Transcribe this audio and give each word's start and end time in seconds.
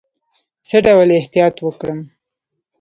څه 0.67 0.77
ډول 0.85 1.09
احتیاط 1.19 1.55
وکړم؟ 1.61 1.99